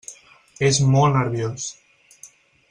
És 0.69 0.79
molt 0.95 1.19
nerviós. 1.19 1.69